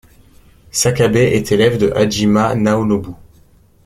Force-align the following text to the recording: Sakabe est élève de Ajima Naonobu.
Sakabe 0.71 1.15
est 1.17 1.51
élève 1.51 1.77
de 1.77 1.91
Ajima 1.91 2.55
Naonobu. 2.55 3.11